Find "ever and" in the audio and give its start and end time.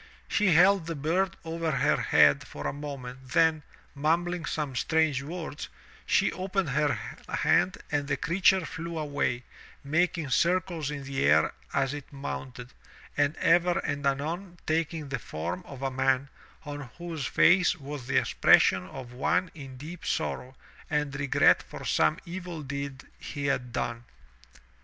13.35-14.07